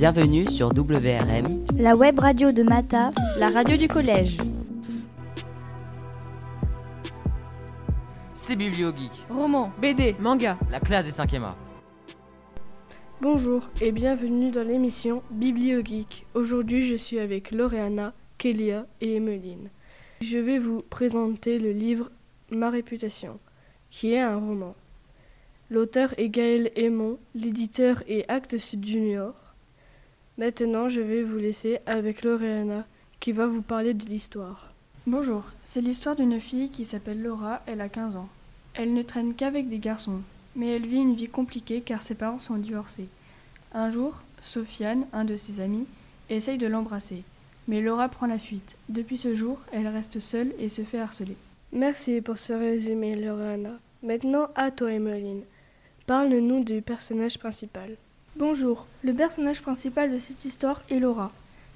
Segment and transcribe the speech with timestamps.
[0.00, 4.38] Bienvenue sur WRM, la web radio de Mata, la radio du collège.
[8.34, 11.56] C'est Bibliogeek, Roman, BD, manga, la classe des 5e A.
[13.20, 16.24] Bonjour et bienvenue dans l'émission Bibliogeek.
[16.32, 19.68] Aujourd'hui, je suis avec Loreana, Kélia et Emeline.
[20.22, 22.10] Je vais vous présenter le livre
[22.50, 23.38] Ma réputation,
[23.90, 24.74] qui est un roman.
[25.68, 29.49] L'auteur est Gaël Aymon, l'éditeur est Actes Sud Junior.
[30.40, 32.86] Maintenant, je vais vous laisser avec Loreana,
[33.20, 34.72] qui va vous parler de l'histoire.
[35.06, 38.30] Bonjour, c'est l'histoire d'une fille qui s'appelle Laura, elle a 15 ans.
[38.72, 40.22] Elle ne traîne qu'avec des garçons,
[40.56, 43.08] mais elle vit une vie compliquée car ses parents sont divorcés.
[43.74, 45.86] Un jour, Sofiane, un de ses amis,
[46.30, 47.22] essaye de l'embrasser.
[47.68, 48.78] Mais Laura prend la fuite.
[48.88, 51.36] Depuis ce jour, elle reste seule et se fait harceler.
[51.70, 53.78] Merci pour ce résumé, Lorana.
[54.02, 55.42] Maintenant, à toi, Emeline.
[56.06, 57.98] Parle-nous du personnage principal.
[58.36, 61.32] Bonjour, le personnage principal de cette histoire est Laura.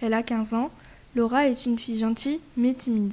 [0.00, 0.70] Elle a 15 ans.
[1.14, 3.12] Laura est une fille gentille mais timide.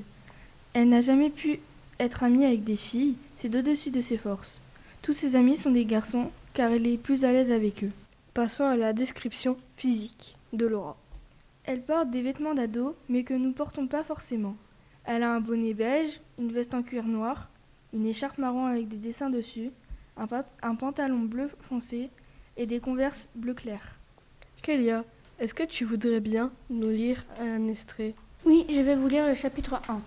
[0.73, 1.59] Elle n'a jamais pu
[2.00, 4.62] être amie avec des filles, c'est au-dessus de ses forces.
[5.02, 7.92] Tous ses amis sont des garçons car elle est plus à l'aise avec eux.
[8.34, 10.96] Passons à la description physique de Laura.
[11.66, 14.56] Elle porte des vêtements d'ado, mais que nous portons pas forcément.
[15.04, 17.50] Elle a un bonnet beige, une veste en cuir noir,
[17.94, 19.72] une écharpe marron avec des dessins dessus,
[20.16, 20.26] un,
[20.62, 22.09] un pantalon bleu foncé
[22.58, 23.95] et des converses bleu clair.
[24.61, 25.03] Kélia,
[25.39, 28.16] est-ce que tu voudrais bien nous lire un extrait?
[28.45, 30.02] Oui, je vais vous lire le chapitre 1.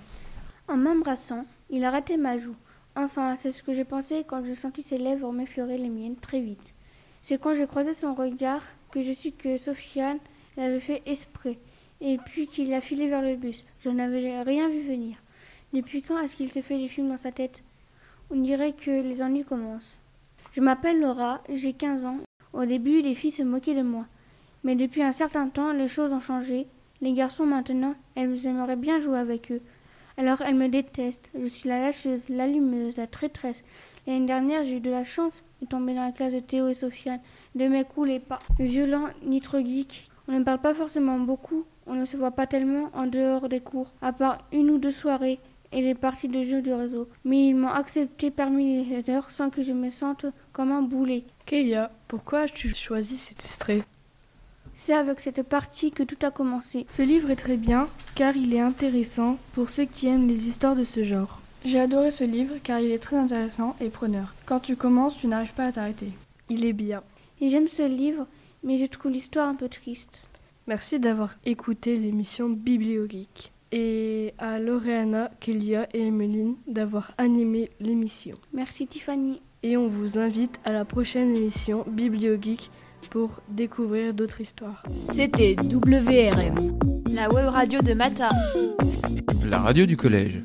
[0.69, 2.57] En m'embrassant, il a raté ma joue.
[2.97, 6.41] Enfin, c'est ce que j'ai pensé quand je sentis ses lèvres m'effleurer les miennes très
[6.41, 6.75] vite.
[7.23, 10.19] C'est quand j'ai croisé son regard que je su que Sofiane
[10.57, 11.59] l'avait fait esprit,
[12.01, 13.65] et puis qu'il a filé vers le bus.
[13.85, 15.17] Je n'avais rien vu venir.
[15.73, 17.63] Depuis quand est-ce qu'il se fait des films dans sa tête?
[18.31, 19.99] On dirait que les ennuis commencent.
[20.53, 22.19] Je m'appelle Laura, j'ai 15 ans.
[22.53, 24.07] Au début, les filles se moquaient de moi.
[24.65, 26.67] Mais depuis un certain temps, les choses ont changé.
[27.01, 29.61] Les garçons maintenant, elles aimeraient bien jouer avec eux.
[30.17, 31.31] Alors elles me détestent.
[31.39, 33.63] Je suis la lâcheuse, l'allumeuse, la traîtresse.
[34.07, 36.75] L'année dernière, j'ai eu de la chance de tomber dans la classe de Théo et
[36.75, 37.21] Sofiane.
[37.55, 40.09] De mes coups, les pas violents ni trop geeks.
[40.27, 43.61] On ne parle pas forcément beaucoup, on ne se voit pas tellement en dehors des
[43.61, 45.39] cours, à part une ou deux soirées
[45.73, 47.09] et les parties de jeux de réseau.
[47.25, 51.25] Mais ils m'ont accepté parmi les leaders sans que je me sente comme un boulet.
[51.47, 53.83] Kélia, pourquoi as-tu choisi cet extrait?
[54.75, 56.87] C'est avec cette partie que tout a commencé.
[56.89, 60.77] Ce livre est très bien car il est intéressant pour ceux qui aiment les histoires
[60.77, 61.41] de ce genre.
[61.65, 64.35] J'ai adoré ce livre car il est très intéressant et preneur.
[64.47, 66.13] Quand tu commences, tu n'arrives pas à t'arrêter.
[66.49, 67.03] Il est bien.
[67.41, 68.27] Et j'aime ce livre,
[68.63, 70.29] mais je trouve l'histoire un peu triste.
[70.67, 73.53] Merci d'avoir écouté l'émission Bibliogeek.
[73.73, 78.37] Et à Loreana, Kélia et Emeline d'avoir animé l'émission.
[78.53, 79.41] Merci Tiffany.
[79.63, 82.71] Et on vous invite à la prochaine émission Bibliogeek
[83.11, 84.83] pour découvrir d'autres histoires.
[84.89, 86.79] C'était WRM,
[87.13, 88.31] la web radio de Mata.
[89.51, 90.43] La radio du collège.